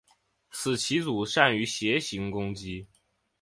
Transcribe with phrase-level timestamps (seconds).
[0.49, 2.87] 此棋组善于斜行攻击。